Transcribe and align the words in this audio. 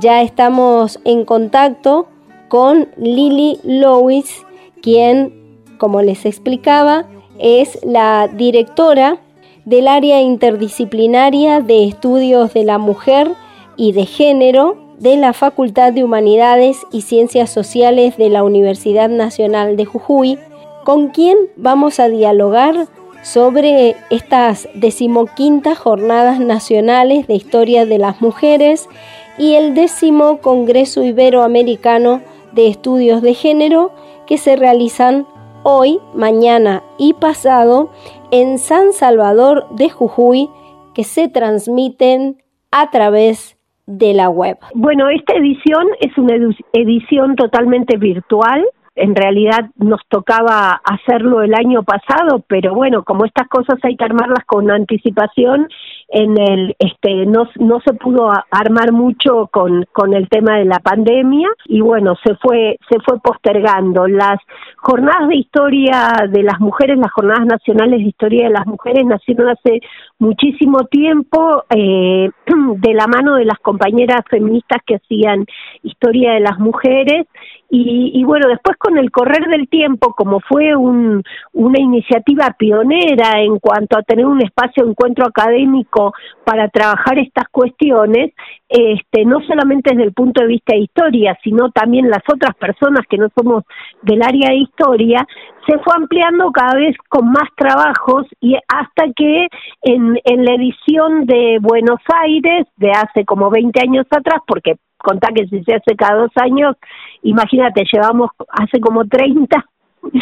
ya 0.00 0.22
estamos 0.22 1.00
en 1.04 1.24
contacto 1.24 2.06
con 2.48 2.88
Lily 2.96 3.58
Lewis, 3.62 4.46
quien, 4.80 5.58
como 5.78 6.02
les 6.02 6.24
explicaba, 6.24 7.06
es 7.38 7.78
la 7.84 8.28
directora 8.28 9.18
del 9.64 9.88
área 9.88 10.20
interdisciplinaria 10.22 11.60
de 11.60 11.84
estudios 11.84 12.54
de 12.54 12.64
la 12.64 12.78
mujer 12.78 13.32
y 13.76 13.92
de 13.92 14.06
género 14.06 14.76
de 14.98 15.16
la 15.16 15.32
Facultad 15.32 15.92
de 15.92 16.04
Humanidades 16.04 16.78
y 16.90 17.02
Ciencias 17.02 17.50
Sociales 17.50 18.16
de 18.16 18.30
la 18.30 18.42
Universidad 18.42 19.08
Nacional 19.08 19.76
de 19.76 19.84
Jujuy, 19.84 20.38
con 20.84 21.08
quien 21.08 21.36
vamos 21.56 22.00
a 22.00 22.08
dialogar 22.08 22.88
sobre 23.22 23.96
estas 24.10 24.68
decimoquintas 24.74 25.78
jornadas 25.78 26.40
nacionales 26.40 27.26
de 27.26 27.34
historia 27.34 27.84
de 27.84 27.98
las 27.98 28.20
mujeres 28.22 28.88
y 29.38 29.54
el 29.54 29.74
décimo 29.74 30.38
Congreso 30.40 31.02
Iberoamericano 31.02 32.20
de 32.52 32.68
Estudios 32.68 33.22
de 33.22 33.34
Género 33.34 33.92
que 34.26 34.36
se 34.36 34.56
realizan 34.56 35.26
hoy, 35.62 35.98
mañana 36.14 36.82
y 36.98 37.14
pasado 37.14 37.90
en 38.30 38.58
San 38.58 38.92
Salvador 38.92 39.66
de 39.70 39.90
Jujuy 39.90 40.48
que 40.94 41.04
se 41.04 41.28
transmiten 41.28 42.42
a 42.70 42.90
través 42.90 43.56
de 43.86 44.12
la 44.12 44.28
web. 44.28 44.58
Bueno, 44.74 45.08
esta 45.08 45.34
edición 45.34 45.86
es 46.00 46.16
una 46.18 46.34
edición 46.72 47.36
totalmente 47.36 47.96
virtual 47.96 48.66
en 48.98 49.14
realidad 49.14 49.70
nos 49.76 50.00
tocaba 50.08 50.80
hacerlo 50.84 51.42
el 51.42 51.54
año 51.54 51.84
pasado, 51.84 52.42
pero 52.48 52.74
bueno, 52.74 53.04
como 53.04 53.24
estas 53.24 53.48
cosas 53.48 53.78
hay 53.84 53.96
que 53.96 54.04
armarlas 54.04 54.44
con 54.44 54.70
anticipación, 54.70 55.68
en 56.08 56.40
el 56.40 56.74
este 56.78 57.26
no 57.26 57.48
no 57.56 57.80
se 57.80 57.92
pudo 57.92 58.30
armar 58.50 58.92
mucho 58.92 59.48
con 59.52 59.84
con 59.92 60.14
el 60.14 60.28
tema 60.28 60.56
de 60.56 60.64
la 60.64 60.78
pandemia 60.78 61.48
y 61.66 61.82
bueno, 61.82 62.14
se 62.24 62.34
fue 62.36 62.78
se 62.90 62.98
fue 63.00 63.20
postergando. 63.20 64.06
Las 64.08 64.38
jornadas 64.76 65.28
de 65.28 65.36
historia 65.36 66.12
de 66.30 66.42
las 66.42 66.60
mujeres, 66.60 66.98
las 66.98 67.12
jornadas 67.12 67.46
nacionales 67.46 68.00
de 68.00 68.08
historia 68.08 68.44
de 68.44 68.54
las 68.54 68.66
mujeres 68.66 69.04
nacieron 69.04 69.50
hace 69.50 69.80
muchísimo 70.18 70.84
tiempo 70.90 71.64
eh, 71.70 72.30
de 72.76 72.94
la 72.94 73.06
mano 73.06 73.36
de 73.36 73.44
las 73.44 73.58
compañeras 73.58 74.22
feministas 74.28 74.82
que 74.86 74.96
hacían 74.96 75.46
historia 75.82 76.32
de 76.32 76.40
las 76.40 76.58
mujeres. 76.58 77.26
Y, 77.70 78.12
y, 78.14 78.24
bueno, 78.24 78.48
después 78.48 78.78
con 78.78 78.96
el 78.96 79.10
correr 79.10 79.46
del 79.48 79.68
tiempo, 79.68 80.14
como 80.14 80.40
fue 80.40 80.74
un, 80.74 81.22
una 81.52 81.78
iniciativa 81.78 82.56
pionera 82.58 83.42
en 83.42 83.58
cuanto 83.58 83.98
a 83.98 84.02
tener 84.02 84.24
un 84.24 84.42
espacio 84.42 84.84
de 84.84 84.90
encuentro 84.90 85.26
académico 85.26 86.14
para 86.44 86.68
trabajar 86.68 87.18
estas 87.18 87.46
cuestiones, 87.50 88.32
este, 88.70 89.26
no 89.26 89.42
solamente 89.42 89.90
desde 89.90 90.04
el 90.04 90.14
punto 90.14 90.40
de 90.40 90.48
vista 90.48 90.74
de 90.74 90.80
historia, 90.80 91.38
sino 91.44 91.70
también 91.70 92.08
las 92.08 92.22
otras 92.32 92.56
personas 92.56 93.04
que 93.08 93.18
no 93.18 93.28
somos 93.36 93.64
del 94.00 94.22
área 94.22 94.48
de 94.48 94.56
historia, 94.56 95.26
se 95.66 95.78
fue 95.80 95.94
ampliando 95.94 96.50
cada 96.50 96.74
vez 96.74 96.96
con 97.10 97.30
más 97.30 97.48
trabajos 97.54 98.26
y 98.40 98.56
hasta 98.68 99.12
que 99.14 99.48
en, 99.82 100.18
en 100.24 100.44
la 100.44 100.54
edición 100.54 101.26
de 101.26 101.58
Buenos 101.60 102.00
Aires, 102.24 102.47
de 102.76 102.90
hace 102.90 103.24
como 103.24 103.50
20 103.50 103.80
años 103.80 104.06
atrás, 104.10 104.40
porque 104.46 104.76
contá 104.98 105.28
que 105.34 105.46
si 105.46 105.62
se 105.64 105.74
hace 105.74 105.96
cada 105.96 106.22
dos 106.22 106.32
años, 106.36 106.76
imagínate, 107.22 107.84
llevamos 107.92 108.30
hace 108.50 108.80
como 108.80 109.04
30 109.06 109.64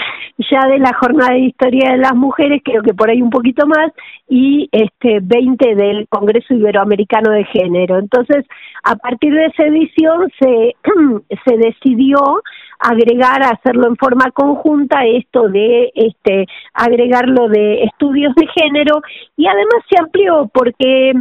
ya 0.51 0.69
de 0.69 0.79
la 0.79 0.93
jornada 0.95 1.33
de 1.33 1.41
historia 1.41 1.93
de 1.93 1.99
las 1.99 2.15
mujeres, 2.15 2.63
creo 2.65 2.83
que 2.83 2.95
por 2.95 3.11
ahí 3.11 3.23
un 3.23 3.31
poquito 3.31 3.67
más, 3.67 3.93
y 4.29 4.69
este 4.73 5.21
20 5.23 5.75
del 5.75 6.09
Congreso 6.09 6.55
Iberoamericano 6.55 7.31
de 7.31 7.45
Género. 7.45 7.99
Entonces, 7.99 8.45
a 8.83 8.97
partir 8.97 9.35
de 9.35 9.47
esa 9.47 9.65
edición 9.65 10.31
se, 10.39 10.77
se 11.47 11.57
decidió 11.57 12.19
agregar, 12.79 13.43
hacerlo 13.43 13.89
en 13.89 13.97
forma 13.97 14.31
conjunta, 14.33 15.05
esto 15.07 15.49
de 15.49 15.91
este 15.95 16.47
agregarlo 16.75 17.49
de 17.49 17.85
estudios 17.85 18.35
de 18.35 18.47
género 18.49 19.01
y 19.37 19.47
además 19.47 19.83
se 19.89 19.99
amplió 19.99 20.51
porque 20.53 21.13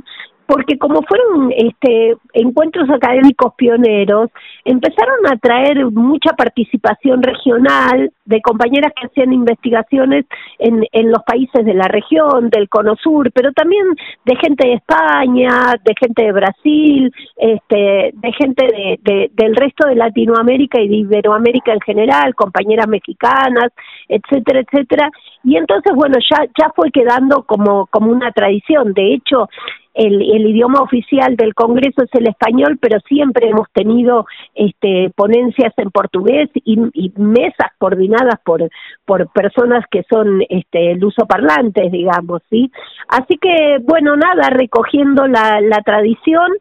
porque 0.47 0.77
como 0.77 1.01
fueron 1.03 1.51
este 1.55 2.15
encuentros 2.33 2.89
académicos 2.89 3.53
pioneros, 3.55 4.29
empezaron 4.63 5.25
a 5.27 5.37
traer 5.37 5.85
mucha 5.91 6.33
participación 6.33 7.23
regional 7.23 8.11
de 8.25 8.41
compañeras 8.41 8.91
que 8.95 9.07
hacían 9.07 9.33
investigaciones 9.33 10.25
en, 10.59 10.85
los 11.11 11.23
países 11.23 11.63
de 11.65 11.73
la 11.73 11.87
región, 11.87 12.49
del 12.49 12.67
Cono 12.69 12.95
Sur, 12.95 13.31
pero 13.31 13.51
también 13.53 13.85
de 14.25 14.35
gente 14.37 14.67
de 14.67 14.73
España, 14.73 15.75
de 15.83 15.93
gente 15.99 16.23
de 16.23 16.31
Brasil, 16.31 17.13
este, 17.37 18.11
de 18.13 18.31
gente 18.33 18.65
de, 18.65 18.99
de, 19.03 19.31
del 19.33 19.55
resto 19.55 19.87
de 19.87 19.95
Latinoamérica 19.95 20.81
y 20.81 20.87
de 20.87 20.95
Iberoamérica 20.95 21.73
en 21.73 21.81
general, 21.81 22.33
compañeras 22.33 22.87
mexicanas, 22.87 23.71
etcétera, 24.09 24.61
etcétera. 24.61 25.11
Y 25.43 25.57
entonces, 25.57 25.93
bueno, 25.95 26.17
ya, 26.19 26.45
ya 26.59 26.71
fue 26.75 26.91
quedando 26.91 27.43
como, 27.43 27.85
como 27.87 28.11
una 28.11 28.31
tradición. 28.31 28.93
De 28.93 29.13
hecho, 29.13 29.47
el, 29.95 30.21
el, 30.21 30.49
idioma 30.49 30.81
oficial 30.81 31.35
del 31.35 31.53
Congreso 31.53 32.03
es 32.03 32.09
el 32.13 32.27
español, 32.27 32.77
pero 32.79 32.99
siempre 33.07 33.49
hemos 33.49 33.71
tenido 33.71 34.25
este, 34.53 35.11
ponencias 35.15 35.73
en 35.77 35.89
portugués 35.89 36.49
y, 36.53 36.77
y 36.93 37.11
mesas 37.15 37.71
coordinadas 37.77 38.39
por, 38.43 38.69
por 39.05 39.27
personas 39.29 39.85
que 39.89 40.03
son 40.09 40.41
este, 40.49 40.95
lusoparlantes, 40.95 41.91
digamos, 41.91 42.41
¿sí? 42.49 42.71
Así 43.07 43.37
que, 43.37 43.77
bueno, 43.83 44.15
nada, 44.15 44.49
recogiendo 44.49 45.27
la, 45.27 45.61
la 45.61 45.81
tradición, 45.81 46.51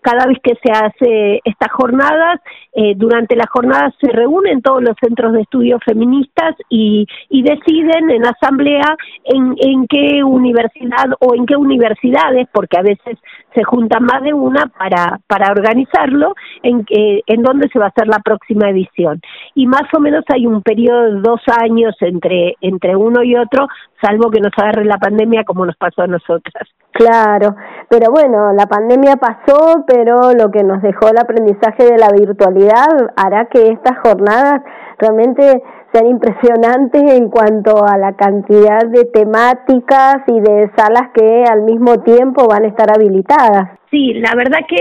cada 0.00 0.26
vez 0.26 0.38
que 0.42 0.54
se 0.62 0.72
hace 0.72 1.40
estas 1.44 1.70
jornadas, 1.72 2.40
eh, 2.72 2.94
durante 2.96 3.36
las 3.36 3.48
jornadas 3.50 3.94
se 4.00 4.10
reúnen 4.10 4.62
todos 4.62 4.82
los 4.82 4.96
centros 5.00 5.32
de 5.32 5.42
estudios 5.42 5.80
feministas 5.84 6.54
y, 6.68 7.06
y 7.28 7.42
deciden 7.42 8.10
en 8.10 8.26
asamblea 8.26 8.96
en, 9.24 9.54
en 9.58 9.86
qué 9.86 10.22
universidad 10.24 11.06
o 11.20 11.34
en 11.34 11.46
qué 11.46 11.56
universidades, 11.56 12.48
porque 12.52 12.78
a 12.78 12.82
veces 12.82 13.18
se 13.54 13.64
juntan 13.64 14.04
más 14.04 14.22
de 14.22 14.32
una 14.32 14.66
para, 14.66 15.20
para 15.26 15.50
organizarlo, 15.50 16.34
en, 16.62 16.84
eh, 16.90 17.22
en 17.26 17.42
dónde 17.42 17.68
se 17.72 17.78
va 17.78 17.86
a 17.86 17.88
hacer 17.88 18.06
la 18.06 18.20
próxima 18.20 18.70
edición. 18.70 19.20
Y 19.54 19.66
más 19.66 19.84
o 19.92 20.00
menos 20.00 20.24
hay 20.32 20.46
un 20.46 20.62
periodo 20.62 21.14
de 21.14 21.20
dos 21.20 21.40
años 21.60 21.94
entre, 22.00 22.56
entre 22.60 22.96
uno 22.96 23.22
y 23.22 23.36
otro, 23.36 23.66
salvo 24.00 24.30
que 24.30 24.40
nos 24.40 24.52
agarre 24.56 24.84
la 24.84 24.98
pandemia 24.98 25.44
como 25.44 25.66
nos 25.66 25.76
pasó 25.76 26.02
a 26.02 26.06
nosotras. 26.06 26.68
Claro, 26.92 27.54
pero 27.88 28.10
bueno, 28.10 28.52
la 28.52 28.66
pandemia 28.66 29.16
pasó, 29.16 29.84
pero 29.86 30.32
lo 30.32 30.50
que 30.50 30.64
nos 30.64 30.82
dejó 30.82 31.08
el 31.08 31.18
aprendizaje 31.18 31.84
de 31.84 31.98
la 31.98 32.08
virtualidad 32.10 33.12
hará 33.16 33.46
que 33.46 33.68
estas 33.68 33.98
jornadas 34.00 34.62
realmente 34.98 35.62
sean 35.92 36.06
impresionantes 36.06 37.02
en 37.02 37.30
cuanto 37.30 37.84
a 37.84 37.96
la 37.96 38.14
cantidad 38.14 38.86
de 38.86 39.04
temáticas 39.06 40.16
y 40.26 40.40
de 40.40 40.70
salas 40.76 41.10
que 41.14 41.44
al 41.48 41.62
mismo 41.62 42.00
tiempo 42.02 42.46
van 42.48 42.64
a 42.64 42.68
estar 42.68 42.88
habilitadas. 42.92 43.78
Sí, 43.90 44.14
la 44.14 44.34
verdad 44.36 44.60
que 44.68 44.76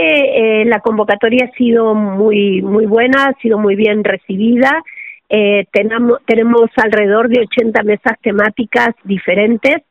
eh, 0.61 0.65
la 0.65 0.81
convocatoria 0.81 1.45
ha 1.45 1.57
sido 1.57 1.95
muy 1.95 2.61
muy 2.61 2.85
buena, 2.85 3.27
ha 3.27 3.33
sido 3.41 3.57
muy 3.57 3.75
bien 3.75 4.03
recibida. 4.03 4.71
Eh, 5.29 5.65
tenemos, 5.71 6.19
tenemos 6.25 6.69
alrededor 6.75 7.29
de 7.29 7.41
80 7.41 7.83
mesas 7.83 8.13
temáticas 8.21 8.89
diferentes 9.03 9.83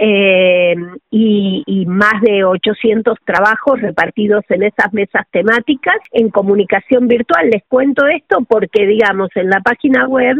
eh, 0.00 0.76
y, 1.10 1.64
y, 1.66 1.86
más 1.86 2.20
de 2.22 2.44
800 2.44 3.18
trabajos 3.24 3.80
repartidos 3.80 4.44
en 4.48 4.62
esas 4.62 4.92
mesas 4.92 5.26
temáticas 5.32 5.96
en 6.12 6.30
comunicación 6.30 7.08
virtual. 7.08 7.50
Les 7.50 7.64
cuento 7.64 8.06
esto 8.06 8.38
porque, 8.48 8.86
digamos, 8.86 9.28
en 9.34 9.50
la 9.50 9.60
página 9.60 10.06
web 10.06 10.36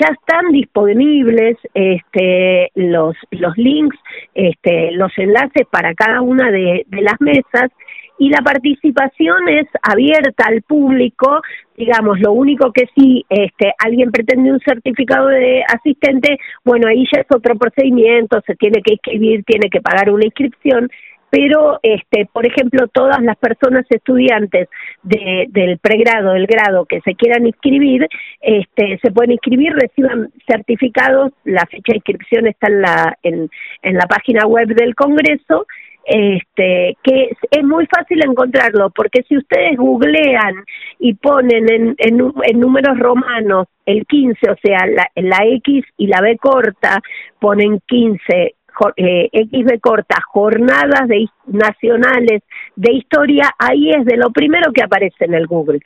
ya 0.00 0.14
están 0.14 0.50
disponibles 0.52 1.58
este, 1.74 2.70
los, 2.74 3.14
los 3.30 3.56
links, 3.58 3.98
este, 4.34 4.92
los 4.92 5.12
enlaces 5.18 5.66
para 5.70 5.92
cada 5.94 6.22
una 6.22 6.50
de, 6.50 6.84
de 6.86 7.02
las 7.02 7.20
mesas 7.20 7.70
y 8.18 8.28
la 8.28 8.40
participación 8.42 9.48
es 9.48 9.66
abierta 9.82 10.44
al 10.46 10.62
público, 10.62 11.40
digamos, 11.76 12.20
lo 12.20 12.32
único 12.32 12.72
que 12.72 12.88
si 12.94 13.24
este, 13.28 13.74
alguien 13.78 14.10
pretende 14.12 14.52
un 14.52 14.60
certificado 14.60 15.28
de 15.28 15.62
asistente, 15.66 16.38
bueno, 16.64 16.88
ahí 16.88 17.04
ya 17.12 17.20
es 17.20 17.26
otro 17.34 17.56
procedimiento, 17.56 18.40
se 18.46 18.54
tiene 18.56 18.82
que 18.82 18.94
inscribir, 18.94 19.44
tiene 19.44 19.68
que 19.70 19.80
pagar 19.80 20.10
una 20.10 20.24
inscripción, 20.24 20.88
pero 21.32 21.80
este 21.82 22.28
por 22.30 22.46
ejemplo 22.46 22.88
todas 22.88 23.22
las 23.22 23.38
personas 23.38 23.86
estudiantes 23.88 24.68
de, 25.02 25.46
del 25.48 25.78
pregrado 25.78 26.34
del 26.34 26.46
grado 26.46 26.84
que 26.84 27.00
se 27.00 27.14
quieran 27.14 27.46
inscribir 27.46 28.06
este 28.42 28.98
se 29.02 29.10
pueden 29.10 29.32
inscribir 29.32 29.72
reciban 29.72 30.30
certificados 30.46 31.32
la 31.44 31.64
fecha 31.70 31.92
de 31.92 31.96
inscripción 31.96 32.46
está 32.48 32.66
en 32.66 32.82
la 32.82 33.18
en, 33.22 33.50
en 33.80 33.94
la 33.94 34.06
página 34.06 34.46
web 34.46 34.68
del 34.68 34.94
Congreso 34.94 35.66
este 36.04 36.96
que 37.02 37.30
es 37.50 37.64
muy 37.64 37.86
fácil 37.86 38.24
encontrarlo 38.24 38.90
porque 38.90 39.22
si 39.28 39.36
ustedes 39.36 39.76
googlean 39.76 40.64
y 40.98 41.14
ponen 41.14 41.70
en, 41.72 41.96
en, 41.98 42.60
números 42.60 42.98
romanos 42.98 43.68
el 43.86 44.06
15, 44.06 44.50
o 44.50 44.56
sea, 44.62 44.86
la, 44.86 45.08
la 45.16 45.38
X 45.56 45.84
y 45.96 46.06
la 46.06 46.20
B 46.20 46.36
corta, 46.38 47.00
ponen 47.40 47.80
15 47.86 48.54
eh, 48.96 49.28
XB 49.32 49.80
corta, 49.80 50.16
jornadas 50.26 51.06
de, 51.06 51.28
nacionales 51.46 52.42
de 52.74 52.92
historia, 52.92 53.50
ahí 53.58 53.90
es 53.90 54.04
de 54.04 54.16
lo 54.16 54.30
primero 54.30 54.72
que 54.72 54.82
aparece 54.82 55.24
en 55.24 55.34
el 55.34 55.46
Google. 55.46 55.80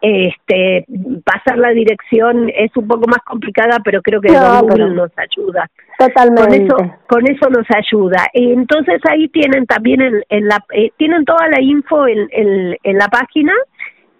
Este, 0.00 0.84
pasar 1.24 1.58
la 1.58 1.70
dirección 1.70 2.48
es 2.54 2.70
un 2.76 2.86
poco 2.86 3.08
más 3.08 3.18
complicada, 3.24 3.78
pero 3.84 4.00
creo 4.00 4.20
que 4.20 4.28
Google 4.28 4.94
nos 4.94 5.10
ayuda. 5.16 5.68
Totalmente. 5.98 6.68
Con 6.68 6.84
eso, 6.84 6.96
con 7.08 7.30
eso 7.30 7.50
nos 7.50 7.66
ayuda. 7.74 8.28
Y 8.32 8.52
entonces 8.52 9.00
ahí 9.10 9.28
tienen 9.28 9.66
también 9.66 10.00
en, 10.28 10.46
la, 10.46 10.64
eh, 10.72 10.92
tienen 10.96 11.24
toda 11.24 11.48
la 11.48 11.60
info 11.60 12.06
en, 12.06 12.28
en 12.30 12.98
la 12.98 13.08
página 13.08 13.52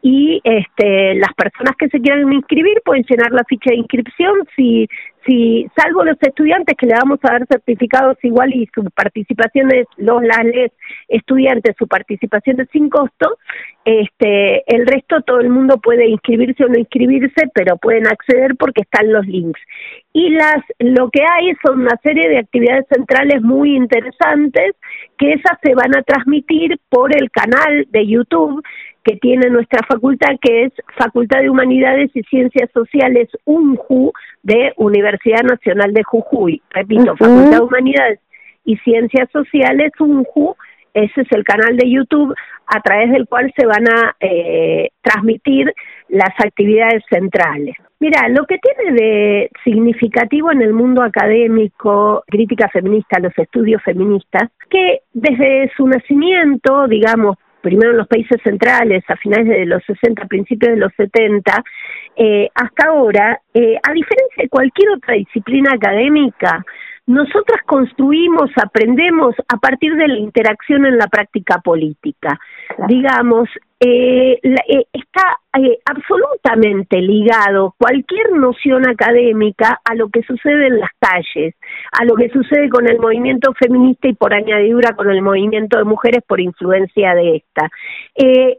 y 0.03 0.41
este, 0.45 1.15
las 1.17 1.35
personas 1.35 1.75
que 1.77 1.89
se 1.89 2.01
quieran 2.01 2.33
inscribir 2.33 2.81
pueden 2.85 3.05
llenar 3.09 3.33
la 3.33 3.45
ficha 3.45 3.71
de 3.71 3.77
inscripción 3.77 4.33
si 4.55 4.89
si 5.29 5.69
salvo 5.77 6.05
los 6.05 6.17
estudiantes 6.21 6.75
que 6.77 6.87
le 6.87 6.95
vamos 6.95 7.19
a 7.23 7.33
dar 7.33 7.47
certificados 7.47 8.17
igual 8.23 8.55
y 8.55 8.67
su 8.75 8.83
participación 8.91 9.71
es 9.75 9.87
los 9.99 10.23
las 10.23 10.39
estudiantes 11.09 11.77
su 11.79 11.87
participación 11.87 12.61
es 12.61 12.69
sin 12.73 12.89
costo 12.89 13.37
este 13.85 14.65
el 14.75 14.87
resto 14.87 15.21
todo 15.23 15.41
el 15.41 15.51
mundo 15.51 15.77
puede 15.79 16.09
inscribirse 16.09 16.65
o 16.65 16.69
no 16.69 16.79
inscribirse 16.79 17.51
pero 17.55 17.77
pueden 17.77 18.07
acceder 18.07 18.57
porque 18.57 18.83
están 18.83 19.13
los 19.13 19.27
links. 19.27 19.61
Y 20.13 20.31
las 20.31 20.63
lo 20.79 21.11
que 21.11 21.23
hay 21.23 21.55
son 21.65 21.81
una 21.81 21.97
serie 22.03 22.29
de 22.29 22.39
actividades 22.39 22.87
centrales 22.93 23.43
muy 23.43 23.77
interesantes 23.77 24.75
que 25.19 25.33
esas 25.33 25.59
se 25.63 25.75
van 25.75 25.97
a 25.97 26.03
transmitir 26.03 26.79
por 26.89 27.15
el 27.15 27.31
canal 27.31 27.87
de 27.91 28.07
YouTube 28.07 28.63
que 29.09 29.17
tiene 29.17 29.49
nuestra 29.49 29.81
facultad, 29.89 30.37
que 30.41 30.65
es 30.65 30.73
Facultad 30.99 31.41
de 31.41 31.49
Humanidades 31.49 32.11
y 32.15 32.23
Ciencias 32.25 32.71
Sociales 32.73 33.29
UNJU 33.47 34.13
de 34.43 34.75
Universidad 34.77 35.43
Nacional 35.45 35.95
de 35.95 36.03
Jujuy. 36.03 36.61
Repito, 36.71 37.17
Facultad 37.17 37.59
de 37.59 37.65
Humanidades 37.65 38.21
y 38.67 38.77
Ciencias 38.79 39.31
Sociales 39.33 39.93
UNJU, 39.99 40.55
ese 40.93 41.23
es 41.23 41.29
el 41.31 41.45
canal 41.45 41.77
de 41.79 41.91
YouTube 41.91 42.35
a 42.67 42.81
través 42.83 43.11
del 43.11 43.27
cual 43.27 43.51
se 43.57 43.65
van 43.65 43.89
a 43.89 44.15
eh, 44.21 44.91
transmitir 45.01 45.73
las 46.09 46.35
actividades 46.45 47.03
centrales. 47.09 47.77
Mira, 48.01 48.29
lo 48.29 48.45
que 48.45 48.59
tiene 48.59 48.93
de 48.93 49.51
significativo 49.65 50.53
en 50.53 50.61
el 50.61 50.75
mundo 50.75 51.03
académico, 51.03 52.25
crítica 52.27 52.69
feminista, 52.69 53.21
los 53.21 53.37
estudios 53.39 53.83
feministas, 53.83 54.51
que 54.69 55.01
desde 55.15 55.71
su 55.77 55.87
nacimiento, 55.87 56.87
digamos, 56.89 57.37
primero 57.61 57.91
en 57.93 57.99
los 57.99 58.09
países 58.09 58.41
centrales, 58.43 59.03
a 59.09 59.17
finales 59.17 59.49
de 59.49 59.67
los 59.67 59.83
60, 59.85 60.27
principios 60.27 60.73
de 60.73 60.79
los 60.79 60.93
70, 60.97 61.65
eh, 62.17 62.49
hasta 62.55 62.89
ahora, 62.89 63.41
eh, 63.55 63.77
a 63.83 63.93
diferencia 63.93 64.43
de 64.43 64.49
cualquier 64.49 64.91
otra 64.91 65.15
disciplina 65.15 65.73
académica, 65.73 66.65
nosotras 67.07 67.63
construimos, 67.65 68.51
aprendemos 68.63 69.35
a 69.49 69.57
partir 69.57 69.95
de 69.97 70.09
la 70.09 70.19
interacción 70.19 70.85
en 70.85 70.99
la 70.99 71.07
práctica 71.07 71.59
política. 71.65 72.39
Digamos, 72.87 73.49
eh, 73.81 74.41
eh, 74.43 74.85
está 74.93 75.39
eh, 75.57 75.79
absolutamente 75.85 77.01
ligado 77.01 77.77
cualquier 77.79 78.33
noción 78.33 78.89
académica 78.89 79.81
a 79.85 79.95
lo 79.95 80.09
que 80.09 80.23
sucede 80.25 80.67
en 80.67 80.81
las 80.81 80.91
calles, 80.99 81.55
a 81.93 82.05
lo 82.05 82.17
que 82.17 82.29
sucede 82.31 82.69
con 82.69 82.89
el 82.89 82.99
movimiento 82.99 83.53
feminista 83.55 84.09
y 84.09 84.15
por 84.15 84.35
añadidura 84.35 84.97
con 84.97 85.11
el 85.11 85.23
movimiento 85.23 85.79
de 85.79 85.85
mujeres 85.85 86.23
por 86.27 86.41
influencia 86.41 87.15
de 87.15 87.37
esta. 87.37 87.71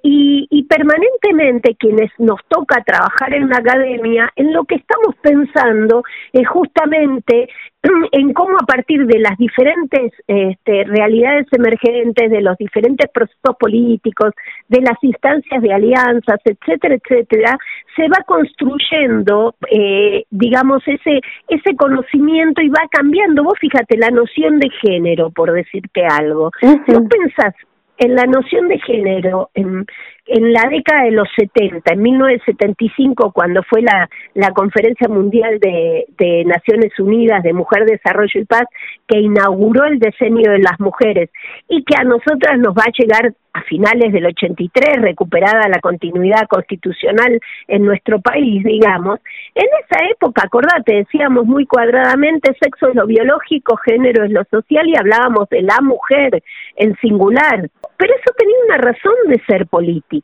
y, 0.04 0.48
y 0.50 0.64
permanentemente 0.64 1.76
quienes 1.76 2.12
nos 2.18 2.40
toca 2.48 2.82
trabajar 2.84 3.34
en 3.34 3.50
la 3.50 3.58
academia, 3.58 4.32
en 4.38 4.54
lo 4.54 4.64
que 4.64 4.76
estamos 4.76 5.16
pensando 5.22 6.04
es 6.32 6.48
justamente 6.48 7.50
en 8.12 8.34
cómo 8.34 8.58
a 8.62 8.66
partir 8.66 9.06
de 9.06 9.20
las 9.20 9.38
diferentes 9.38 10.12
este, 10.28 10.84
realidades 10.86 11.48
emergentes, 11.52 12.30
de 12.30 12.42
los 12.42 12.58
diferentes 12.58 13.10
procesos 13.12 13.56
políticos, 13.60 14.34
de 14.68 14.82
las 14.82 15.00
instancias 15.10 15.62
de 15.62 15.74
alianzas, 15.74 16.40
etcétera, 16.46 16.96
etcétera, 16.96 17.58
se 17.96 18.04
va 18.04 18.24
construyendo, 18.26 19.56
eh, 19.72 20.24
digamos, 20.30 20.82
ese, 20.88 21.22
ese 21.48 21.76
conocimiento 21.76 22.62
y 22.62 22.70
va 22.70 22.88
cambiando. 22.92 23.44
Vos 23.44 23.60
fíjate, 23.60 23.98
la 23.98 24.10
noción 24.10 24.60
de 24.60 24.70
género, 24.82 25.30
por 25.32 25.52
decirte 25.52 26.06
algo. 26.06 26.52
¿No 26.62 27.08
pensás 27.08 27.54
en 28.00 28.16
la 28.16 28.24
noción 28.24 28.70
de 28.70 28.80
género, 28.80 29.50
en, 29.54 29.86
en 30.30 30.54
la 30.54 30.64
década 30.70 31.04
de 31.04 31.12
los 31.12 31.28
70, 31.36 31.94
en 31.94 32.02
1975, 32.02 33.32
cuando 33.32 33.64
fue 33.64 33.82
la, 33.82 34.10
la 34.36 34.52
Conferencia 34.52 35.08
Mundial 35.08 35.60
de, 35.60 36.06
de 36.18 36.46
Naciones 36.46 36.98
Unidas 37.00 37.44
de 37.44 37.54
Mujer, 37.54 37.86
Desarrollo 37.86 38.40
y 38.40 38.46
Paz, 38.46 38.66
que 39.08 39.20
inauguró 39.20 39.86
el 39.86 40.00
diseño 40.00 40.52
de 40.52 40.60
las 40.60 40.80
mujeres 40.80 41.30
y 41.68 41.84
que 41.84 41.96
a 41.98 42.04
nosotras 42.04 42.60
nos 42.60 42.76
va 42.76 42.84
a 42.86 42.92
llegar 42.98 43.34
a 43.54 43.64
finales 43.64 44.14
del 44.14 44.28
83, 44.28 45.02
recuperada 45.02 45.68
la 45.68 45.80
continuidad 45.80 46.48
constitucional 46.48 47.40
en 47.68 47.84
nuestro 47.84 48.22
país, 48.22 48.64
digamos, 48.64 49.20
en 49.56 49.66
esa 49.84 50.06
época, 50.12 50.44
acordate, 50.46 50.96
decíamos 50.96 51.46
muy 51.46 51.66
cuadradamente, 51.66 52.56
sexo 52.62 52.90
es 52.90 52.96
lo 52.96 53.08
biológico, 53.08 53.76
género 53.78 54.24
es 54.24 54.32
lo 54.32 54.44
social 54.46 54.88
y 54.88 54.96
hablábamos 54.96 55.50
de 55.50 55.64
la 55.64 55.80
mujer 55.82 56.44
en 56.76 56.96
singular, 56.98 57.70
pero 57.98 58.14
eso 58.14 58.34
tenía 58.38 58.56
una 58.68 58.78
razón 58.78 59.16
de 59.28 59.42
ser 59.48 59.68
política. 59.68 60.19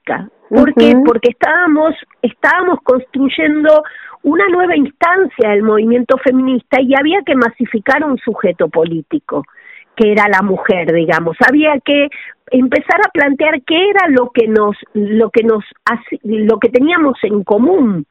¿Por 0.49 0.73
qué? 0.75 0.95
Porque 1.05 1.29
estábamos, 1.31 1.95
estábamos 2.21 2.79
construyendo 2.83 3.83
una 4.23 4.47
nueva 4.49 4.75
instancia 4.75 5.49
del 5.49 5.63
movimiento 5.63 6.17
feminista 6.17 6.81
y 6.81 6.93
había 6.97 7.19
que 7.25 7.35
masificar 7.35 8.03
un 8.03 8.17
sujeto 8.17 8.69
político 8.69 9.43
que 9.95 10.11
era 10.11 10.27
la 10.27 10.41
mujer, 10.41 10.91
digamos. 10.93 11.37
Había 11.47 11.79
que 11.79 12.09
empezar 12.51 12.99
a 13.05 13.11
plantear 13.11 13.61
qué 13.63 13.89
era 13.89 14.07
lo 14.09 14.29
que 14.31 14.47
nos 14.47 14.75
lo 14.93 15.29
que 15.31 15.43
nos 15.43 15.63
lo 16.23 16.59
que 16.59 16.69
teníamos 16.69 17.17
en 17.23 17.43
común 17.43 18.05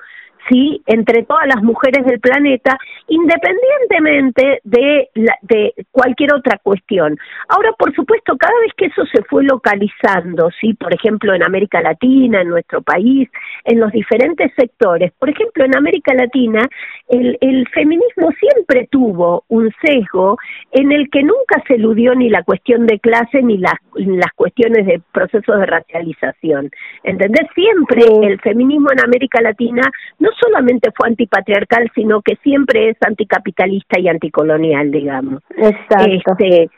sí 0.48 0.82
entre 0.86 1.22
todas 1.24 1.46
las 1.46 1.62
mujeres 1.62 2.04
del 2.04 2.20
planeta 2.20 2.76
independientemente 3.08 4.60
de 4.64 5.08
de 5.42 5.74
cualquier 5.90 6.34
otra 6.34 6.58
cuestión. 6.58 7.16
Ahora 7.48 7.72
por 7.78 7.94
supuesto 7.94 8.36
cada 8.36 8.58
vez 8.60 8.72
que 8.76 8.86
eso 8.86 9.04
se 9.06 9.22
fue 9.24 9.44
localizando 9.44 10.50
sí 10.60 10.74
por 10.74 10.94
ejemplo 10.94 11.34
en 11.34 11.44
América 11.44 11.80
Latina 11.80 12.42
en 12.42 12.48
nuestro 12.48 12.82
país 12.82 13.28
en 13.64 13.80
los 13.80 13.92
diferentes 13.92 14.52
sectores. 14.56 15.12
Por 15.18 15.30
ejemplo 15.30 15.64
en 15.64 15.76
América 15.76 16.14
Latina 16.14 16.66
el, 17.08 17.36
el 17.40 17.68
feminismo 17.68 18.30
siempre 18.38 18.88
tuvo 18.90 19.44
un 19.48 19.70
sesgo 19.82 20.38
en 20.72 20.92
el 20.92 21.10
que 21.10 21.22
nunca 21.22 21.62
se 21.66 21.74
eludió 21.74 22.14
ni 22.14 22.28
la 22.28 22.42
cuestión 22.42 22.86
de 22.86 22.98
clase 23.00 23.42
ni 23.42 23.58
las 23.58 23.74
las 23.94 24.32
cuestiones 24.34 24.86
de 24.86 25.00
procesos 25.12 25.58
de 25.58 25.66
racialización. 25.66 26.70
¿Entendés? 27.02 27.46
Siempre 27.54 28.02
el 28.26 28.40
feminismo 28.40 28.88
en 28.92 29.00
América 29.00 29.40
Latina 29.40 29.82
no 30.18 30.30
solamente 30.40 30.90
fue 30.96 31.08
antipatriarcal, 31.08 31.90
sino 31.94 32.22
que 32.22 32.36
siempre 32.36 32.90
es 32.90 32.96
anticapitalista 33.00 33.98
y 33.98 34.08
anticolonial, 34.08 34.90
digamos. 34.90 35.42
Exacto. 35.56 36.32
Este, 36.32 36.68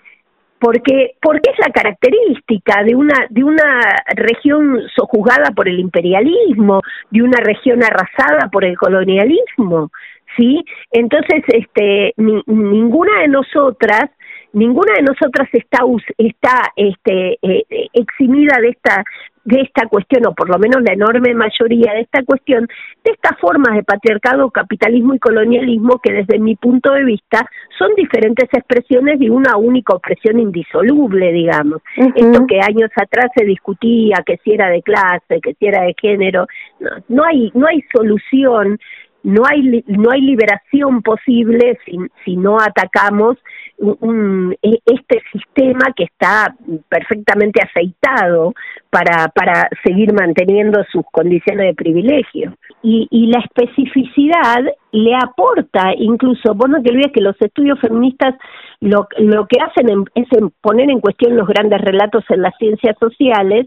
porque 0.58 1.16
porque 1.20 1.50
es 1.50 1.58
la 1.58 1.72
característica 1.72 2.82
de 2.82 2.94
una 2.94 3.26
de 3.30 3.44
una 3.44 3.80
región 4.14 4.80
sojuzgada 4.94 5.50
por 5.54 5.68
el 5.68 5.78
imperialismo, 5.78 6.80
de 7.10 7.22
una 7.22 7.38
región 7.40 7.82
arrasada 7.82 8.48
por 8.50 8.64
el 8.64 8.76
colonialismo, 8.76 9.90
¿sí? 10.36 10.64
Entonces, 10.92 11.42
este 11.48 12.14
ninguna 12.16 13.20
de 13.20 13.28
nosotras 13.28 14.10
ninguna 14.56 14.94
de 14.94 15.02
nosotras 15.02 15.48
está 15.52 15.80
está 16.16 16.72
este 16.76 17.38
eh, 17.42 17.88
eximida 17.92 18.58
de 18.60 18.70
esta 18.70 19.04
de 19.44 19.60
esta 19.60 19.86
cuestión 19.86 20.26
o 20.26 20.34
por 20.34 20.48
lo 20.48 20.58
menos 20.58 20.82
la 20.82 20.94
enorme 20.94 21.34
mayoría 21.34 21.92
de 21.92 22.00
esta 22.00 22.24
cuestión 22.24 22.66
de 23.04 23.12
estas 23.12 23.38
formas 23.38 23.76
de 23.76 23.84
patriarcado, 23.84 24.50
capitalismo 24.50 25.14
y 25.14 25.18
colonialismo 25.18 26.00
que 26.02 26.12
desde 26.12 26.38
mi 26.38 26.56
punto 26.56 26.92
de 26.92 27.04
vista 27.04 27.46
son 27.78 27.94
diferentes 27.94 28.48
expresiones 28.52 29.20
de 29.20 29.30
una 29.30 29.56
única 29.56 29.94
opresión 29.94 30.40
indisoluble, 30.40 31.32
digamos. 31.32 31.80
Esto 31.94 32.46
que 32.48 32.60
años 32.60 32.90
atrás 32.96 33.30
se 33.36 33.44
discutía 33.44 34.24
que 34.26 34.38
si 34.42 34.52
era 34.52 34.68
de 34.68 34.82
clase, 34.82 35.40
que 35.40 35.54
si 35.54 35.66
era 35.66 35.84
de 35.84 35.94
género, 36.00 36.46
no, 36.80 36.90
no 37.08 37.24
hay 37.24 37.52
no 37.54 37.66
hay 37.66 37.84
solución 37.94 38.78
no 39.26 39.42
hay 39.44 39.82
no 39.88 40.10
hay 40.12 40.20
liberación 40.20 41.02
posible 41.02 41.76
si, 41.84 41.98
si 42.24 42.36
no 42.36 42.58
atacamos 42.60 43.36
un, 43.78 44.56
e, 44.62 44.78
este 44.86 45.20
sistema 45.32 45.92
que 45.96 46.04
está 46.04 46.54
perfectamente 46.88 47.60
aceitado 47.60 48.54
para, 48.88 49.28
para 49.28 49.68
seguir 49.84 50.12
manteniendo 50.12 50.82
sus 50.92 51.04
condiciones 51.10 51.66
de 51.66 51.74
privilegio. 51.74 52.54
Y, 52.82 53.08
y 53.10 53.26
la 53.26 53.40
especificidad 53.40 54.64
le 54.92 55.14
aporta 55.16 55.92
incluso, 55.98 56.54
vos 56.54 56.70
no 56.70 56.80
te 56.80 56.90
olvides 56.90 57.12
que 57.12 57.20
los 57.20 57.36
estudios 57.40 57.80
feministas 57.80 58.36
lo, 58.80 59.08
lo 59.18 59.46
que 59.46 59.58
hacen 59.60 60.04
es 60.14 60.28
poner 60.60 60.88
en 60.88 61.00
cuestión 61.00 61.36
los 61.36 61.48
grandes 61.48 61.80
relatos 61.80 62.24
en 62.30 62.42
las 62.42 62.56
ciencias 62.58 62.96
sociales 63.00 63.66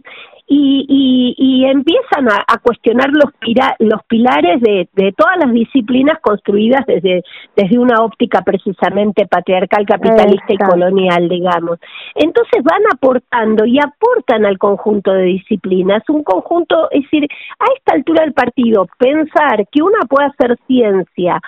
y, 0.52 1.36
y, 1.38 1.66
empiezan 1.66 2.28
a, 2.28 2.58
cuestionar 2.58 3.10
los, 3.12 3.32
los 3.78 4.04
pilares 4.08 4.60
de, 4.62 4.90
de, 4.94 5.12
todas 5.12 5.38
las 5.38 5.54
disciplinas 5.54 6.20
construidas 6.22 6.86
desde, 6.88 7.22
desde 7.56 7.78
una 7.78 8.04
óptica 8.04 8.42
precisamente 8.42 9.28
patriarcal, 9.28 9.86
capitalista 9.86 10.54
y 10.54 10.58
colonial, 10.58 11.30
digamos. 11.30 11.78
Entonces 12.16 12.64
van 12.64 12.82
aportando 12.92 13.66
y 13.66 13.78
aportan 13.80 14.46
al 14.46 14.58
conjunto 14.58 15.14
de 15.14 15.24
disciplinas, 15.24 16.02
un 16.10 16.24
conjunto, 16.24 16.90
es 16.90 17.04
decir, 17.04 17.28
a 17.60 17.66
esta 17.78 17.94
altura 17.94 18.24
del 18.24 18.34
partido, 18.34 18.88
pensar 18.98 19.68
que 19.72 19.84
una 19.84 20.00
puede 20.10 20.30
hacer 20.30 20.58
ciencia 20.66 21.40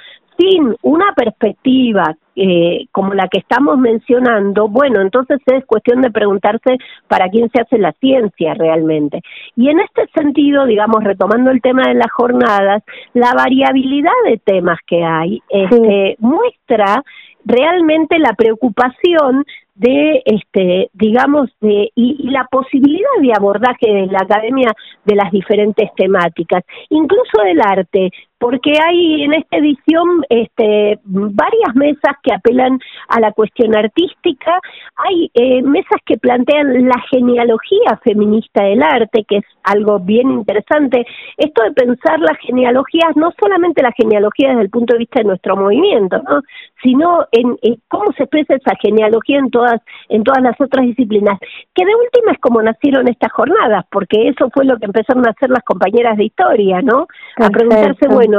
sin 0.42 0.76
una 0.82 1.14
perspectiva 1.16 2.16
eh, 2.36 2.86
como 2.92 3.14
la 3.14 3.28
que 3.28 3.40
estamos 3.40 3.78
mencionando, 3.78 4.68
bueno, 4.68 5.02
entonces 5.02 5.40
es 5.46 5.66
cuestión 5.66 6.02
de 6.02 6.12
preguntarse 6.12 6.78
para 7.08 7.30
quién 7.30 7.50
se 7.52 7.62
hace 7.62 7.78
la 7.78 7.92
ciencia 8.00 8.54
realmente. 8.54 9.22
Y 9.56 9.70
en 9.70 9.80
este 9.82 10.08
sentido, 10.16 10.66
digamos, 10.66 11.04
retomando 11.04 11.52
el 11.52 11.62
tema 11.62 11.84
de 11.88 11.96
las 11.96 12.12
jornadas, 12.12 12.84
la 13.14 13.34
variabilidad 13.34 14.12
de 14.26 14.38
temas 14.38 14.80
que 14.88 15.04
hay 15.04 15.42
este, 15.50 16.16
muestra 16.20 17.04
realmente 17.46 18.18
la 18.18 18.34
preocupación 18.34 19.44
de 19.76 20.22
este 20.26 20.90
digamos 20.94 21.50
de 21.60 21.90
y, 21.96 22.30
la 22.30 22.46
posibilidad 22.52 23.10
de 23.20 23.34
abordaje 23.34 23.92
de 23.92 24.06
la 24.08 24.20
academia 24.20 24.72
de 25.06 25.16
las 25.16 25.32
diferentes 25.32 25.90
temáticas 25.96 26.64
incluso 26.90 27.42
del 27.44 27.60
arte 27.62 28.12
porque 28.42 28.74
hay 28.84 29.22
en 29.22 29.36
esta 29.36 29.58
edición 29.58 30.26
este, 30.28 31.00
varias 31.04 31.76
mesas 31.76 32.16
que 32.24 32.34
apelan 32.34 32.80
a 33.08 33.20
la 33.20 33.32
cuestión 33.34 33.76
artística, 33.76 34.60
hay 34.96 35.30
eh, 35.36 35.62
mesas 35.62 36.02
que 36.08 36.18
plantean 36.18 36.88
la 36.88 37.00
genealogía 37.12 38.00
feminista 38.04 38.64
del 38.64 38.82
arte, 38.82 39.26
que 39.28 39.38
es 39.38 39.46
algo 39.64 40.00
bien 40.00 40.32
interesante. 40.32 41.06
Esto 41.38 41.62
de 41.62 41.72
pensar 41.74 42.20
las 42.20 42.36
genealogías, 42.40 43.16
no 43.16 43.32
solamente 43.40 43.84
la 43.84 43.92
genealogía 43.92 44.50
desde 44.50 44.64
el 44.64 44.70
punto 44.72 44.94
de 44.94 45.00
vista 45.00 45.20
de 45.20 45.28
nuestro 45.28 45.56
movimiento, 45.56 46.20
¿no? 46.28 46.42
sino 46.82 47.28
en, 47.32 47.58
cómo 47.90 48.12
se 48.18 48.24
expresa 48.24 48.56
esa 48.56 48.74
genealogía 48.82 49.38
en 49.38 49.52
todas, 49.52 49.82
en 50.10 50.24
todas 50.24 50.42
las 50.42 50.60
otras 50.60 50.88
disciplinas, 50.88 51.38
que 51.76 51.86
de 51.86 51.94
última 51.94 52.32
es 52.32 52.40
como 52.40 52.60
nacieron 52.64 53.08
estas 53.08 53.32
jornadas, 53.34 53.86
porque 53.92 54.30
eso 54.30 54.50
fue 54.52 54.66
lo 54.66 54.78
que 54.78 54.86
empezaron 54.86 55.28
a 55.28 55.30
hacer 55.30 55.52
las 55.52 55.64
compañeras 55.64 56.18
de 56.18 56.24
historia, 56.26 56.82
¿no? 56.82 57.06
A 57.38 57.50
preguntarse, 57.50 58.08
bueno, 58.10 58.31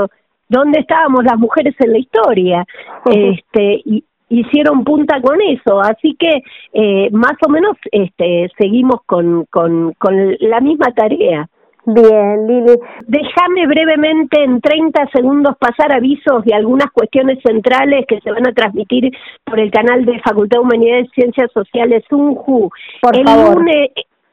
dónde 0.49 0.81
estábamos 0.81 1.25
las 1.25 1.39
mujeres 1.39 1.75
en 1.79 1.93
la 1.93 1.99
historia, 1.99 2.65
este, 3.07 3.83
y 3.85 4.05
hicieron 4.29 4.83
punta 4.85 5.21
con 5.21 5.41
eso, 5.43 5.81
así 5.81 6.17
que 6.19 6.43
eh, 6.73 7.11
más 7.13 7.35
o 7.47 7.51
menos 7.51 7.77
este, 7.91 8.51
seguimos 8.59 9.01
con, 9.07 9.45
con, 9.47 9.93
con 9.99 10.37
la 10.41 10.61
misma 10.61 10.87
tarea. 10.95 11.49
Bien, 11.85 12.47
Lili. 12.47 12.79
Déjame 13.09 13.67
brevemente 13.67 14.43
en 14.43 14.61
30 14.61 15.09
segundos 15.13 15.57
pasar 15.59 15.93
avisos 15.93 16.45
de 16.45 16.55
algunas 16.55 16.91
cuestiones 16.93 17.39
centrales 17.45 18.07
que 18.07 18.21
se 18.21 18.31
van 18.31 18.47
a 18.47 18.53
transmitir 18.53 19.11
por 19.45 19.59
el 19.59 19.71
canal 19.73 20.05
de 20.05 20.21
Facultad 20.21 20.59
de 20.59 20.63
Humanidades 20.63 21.09
y 21.09 21.21
Ciencias 21.21 21.51
Sociales 21.53 22.05
UNJU. 22.09 22.71
Por 23.01 23.17
el 23.17 23.25
favor. 23.25 23.65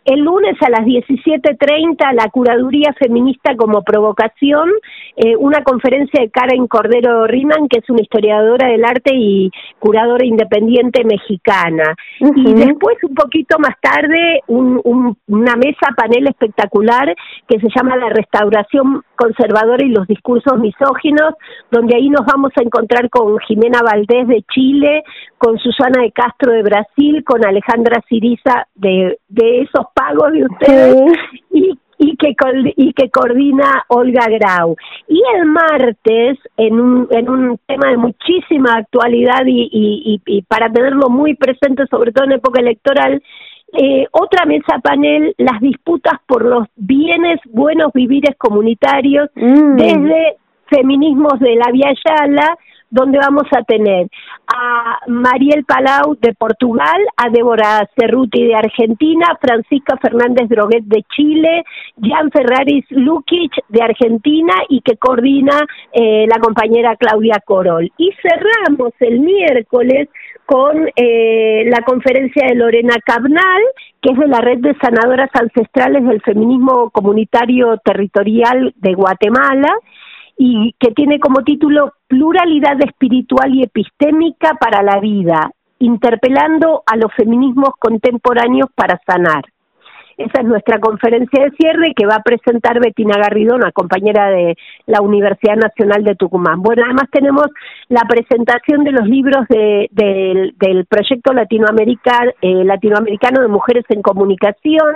El 0.10 0.22
lunes 0.22 0.56
a 0.62 0.72
las 0.72 0.88
17.30, 0.88 2.16
la 2.16 2.30
Curaduría 2.30 2.96
Feminista 2.98 3.56
como 3.56 3.84
provocación, 3.84 4.68
eh, 5.16 5.36
una 5.36 5.62
conferencia 5.62 6.20
de 6.20 6.32
Karen 6.32 6.66
Cordero 6.66 7.28
Riman, 7.28 7.68
que 7.68 7.78
es 7.78 7.90
una 7.92 8.02
historiadora 8.02 8.70
del 8.70 8.86
arte 8.86 9.12
y 9.14 9.52
curadora 9.78 10.26
independiente 10.26 11.04
mexicana. 11.04 11.94
Y 12.36 12.54
después, 12.56 12.98
un 13.04 13.14
poquito 13.14 13.60
más 13.60 13.80
tarde, 13.80 14.42
una 14.48 15.56
mesa 15.58 15.94
panel 15.96 16.26
espectacular 16.26 17.16
que 17.48 17.60
se 17.60 17.68
llama 17.76 17.96
La 17.96 18.10
Restauración 18.10 19.04
Conservadora 19.20 19.84
y 19.84 19.90
los 19.90 20.08
Discursos 20.08 20.58
Misóginos, 20.60 21.34
donde 21.70 21.98
ahí 21.98 22.10
nos 22.10 22.26
vamos 22.26 22.54
a 22.56 22.64
encontrar 22.64 23.10
con 23.10 23.38
Jimena 23.40 23.82
Valdés 23.84 24.28
de 24.30 24.44
Chile, 24.54 25.04
con 25.38 25.60
Susana 25.60 26.04
de 26.04 26.12
Castro 26.14 26.54
de 26.54 26.64
Brasil, 26.64 27.24
con 27.26 27.46
Alejandra 27.46 28.02
Siriza 28.08 28.66
de, 28.76 29.20
de 29.28 29.62
esos 29.64 29.88
pagos 29.94 30.32
de 30.32 30.46
ustedes 30.46 31.12
y, 31.52 31.78
y, 31.98 32.16
que, 32.16 32.34
y 32.78 32.94
que 32.94 33.10
coordina 33.10 33.84
Olga 33.90 34.26
Grau. 34.30 34.78
Y 35.10 35.22
el 35.36 35.46
martes, 35.48 36.38
en 36.56 36.80
un, 36.80 37.08
en 37.12 37.30
un 37.30 37.60
tema 37.68 37.90
de 37.90 37.98
muchísima 37.98 38.78
actualidad 38.78 39.46
y, 39.46 39.70
y, 39.70 40.22
y 40.26 40.42
para 40.44 40.72
tenerlo 40.72 41.10
muy 41.10 41.36
presente, 41.36 41.84
sobre 41.88 42.14
todo 42.14 42.24
en 42.24 42.34
época 42.34 42.62
electoral, 42.62 43.22
eh, 43.74 44.06
otra 44.12 44.46
mesa 44.46 44.80
panel, 44.82 45.34
las 45.38 45.60
disputas 45.62 46.14
por 46.26 46.44
los 46.44 46.68
bienes, 46.76 47.40
buenos 47.46 47.92
vivires 47.94 48.36
comunitarios, 48.38 49.30
mm. 49.36 49.76
desde 49.76 50.38
feminismos 50.68 51.40
de 51.40 51.56
la 51.56 51.72
Yala 51.74 52.58
donde 52.90 53.20
vamos 53.20 53.44
a 53.56 53.64
tener 53.64 54.08
a 54.56 55.00
Mariel 55.08 55.64
Palau 55.64 56.16
de 56.20 56.34
Portugal, 56.34 57.02
a 57.18 57.30
Débora 57.30 57.88
Cerruti 57.96 58.44
de 58.46 58.56
Argentina, 58.56 59.38
Francisca 59.40 59.98
Fernández 59.98 60.50
Droguet 60.50 60.84
de 60.86 61.04
Chile, 61.16 61.64
Jan 62.02 62.32
Ferraris 62.32 62.86
Lukic 62.90 63.52
de 63.68 63.84
Argentina 63.84 64.54
y 64.70 64.82
que 64.82 64.98
coordina 64.98 65.66
eh, 65.94 66.26
la 66.28 66.40
compañera 66.40 66.96
Claudia 66.96 67.42
Corol. 67.46 67.92
Y 67.98 68.12
cerramos 68.22 68.94
el 69.00 69.20
miércoles 69.20 70.10
con 70.46 70.90
eh, 70.96 71.66
la 71.68 71.82
conferencia 71.84 72.48
de 72.48 72.56
Lorena 72.56 72.96
Cabnal, 73.06 73.62
que 74.02 74.14
es 74.14 74.18
de 74.18 74.28
la 74.28 74.42
Red 74.42 74.60
de 74.60 74.76
Sanadoras 74.82 75.30
Ancestrales 75.34 76.04
del 76.04 76.22
Feminismo 76.22 76.90
Comunitario 76.90 77.78
Territorial 77.86 78.74
de 78.78 78.94
Guatemala, 78.96 79.72
y 80.42 80.74
que 80.80 80.92
tiene 80.92 81.20
como 81.20 81.44
título 81.44 81.92
Pluralidad 82.08 82.82
espiritual 82.82 83.54
y 83.54 83.64
epistémica 83.64 84.54
para 84.54 84.82
la 84.82 85.02
vida, 85.02 85.52
interpelando 85.80 86.82
a 86.86 86.96
los 86.96 87.14
feminismos 87.14 87.72
contemporáneos 87.78 88.70
para 88.74 89.02
sanar. 89.06 89.44
Esa 90.20 90.42
es 90.42 90.48
nuestra 90.48 90.80
conferencia 90.80 91.46
de 91.46 91.52
cierre 91.52 91.94
que 91.96 92.06
va 92.06 92.16
a 92.16 92.24
presentar 92.24 92.78
Betina 92.82 93.16
Garrido, 93.18 93.56
una 93.56 93.72
compañera 93.72 94.30
de 94.30 94.58
la 94.86 95.00
Universidad 95.02 95.56
Nacional 95.56 96.04
de 96.04 96.16
Tucumán. 96.16 96.62
Bueno, 96.62 96.84
además 96.84 97.06
tenemos 97.10 97.46
la 97.88 98.02
presentación 98.02 98.84
de 98.84 98.92
los 98.92 99.08
libros 99.08 99.48
de, 99.48 99.88
del 99.94 100.86
proyecto 100.88 101.32
latinoamericano, 101.32 102.32
eh, 102.42 102.66
latinoamericano 102.66 103.42
de 103.42 103.48
Mujeres 103.48 103.86
en 103.88 104.02
Comunicación, 104.02 104.94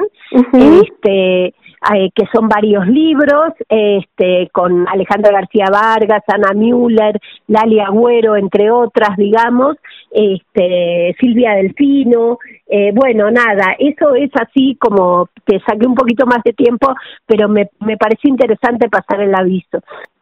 este, 0.51 1.45
eh, 1.45 2.09
que 2.13 2.25
son 2.33 2.49
varios 2.49 2.85
libros, 2.87 3.53
este, 3.69 4.49
con 4.51 4.87
Alejandra 4.89 5.31
García 5.31 5.67
Vargas, 5.71 6.23
Ana 6.27 6.53
Müller, 6.53 7.17
Lali 7.47 7.79
Agüero, 7.79 8.35
entre 8.35 8.71
otras, 8.71 9.15
digamos, 9.15 9.77
este, 10.11 11.15
Silvia 11.19 11.55
Delfino, 11.55 12.39
eh, 12.75 12.91
bueno, 12.91 13.29
nada, 13.29 13.75
eso 13.77 14.15
es 14.15 14.31
así 14.33 14.75
como 14.81 15.29
te 15.45 15.59
saqué 15.59 15.85
un 15.85 15.93
poquito 15.93 16.25
más 16.25 16.39
de 16.43 16.53
tiempo, 16.53 16.87
pero 17.23 17.47
me, 17.47 17.69
me 17.81 17.97
pareció 17.97 18.31
interesante 18.31 18.89
pasar 18.89 19.21
el 19.21 19.35
aviso. 19.35 19.77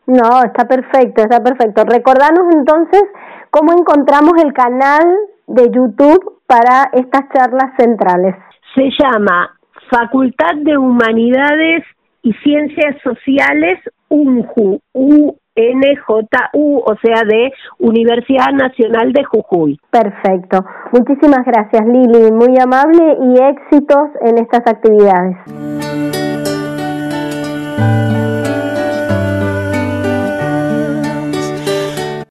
No, 0.06 0.44
está 0.44 0.68
perfecto, 0.68 1.22
está 1.22 1.42
perfecto. 1.42 1.86
Recordanos 1.86 2.54
entonces 2.54 3.04
cómo 3.52 3.72
encontramos 3.72 4.34
el 4.44 4.52
canal 4.52 5.16
de 5.48 5.72
YouTube 5.72 6.42
para 6.46 6.90
estas 6.92 7.22
charlas 7.34 7.72
centrales. 7.78 8.36
Se 8.76 8.90
llama 9.00 9.58
Facultad 9.90 10.56
de 10.58 10.78
Humanidades 10.78 11.86
y 12.22 12.34
Ciencias 12.44 12.98
Sociales, 13.02 13.80
UNJU, 14.10 15.38
U-N-J-U, 15.56 16.84
o 16.86 16.96
sea, 17.04 17.24
de 17.24 17.52
Universidad 17.80 18.52
Nacional 18.54 19.12
de 19.14 19.24
Jujuy. 19.24 19.80
Perfecto. 19.90 20.64
Muchísimas 20.92 21.46
gracias, 21.46 21.86
Lili. 21.86 22.32
Muy 22.32 22.58
amable 22.60 23.18
y 23.22 23.40
éxitos 23.44 24.10
en 24.22 24.38
estas 24.38 24.66
actividades. 24.68 26.21